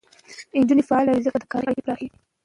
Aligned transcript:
نجونې 0.59 0.83
فعاله 0.89 1.11
وي، 1.11 1.25
ځکه 1.25 1.37
د 1.39 1.43
همکارۍ 1.43 1.61
اړیکې 1.67 1.85
پراخېږي. 1.85 2.17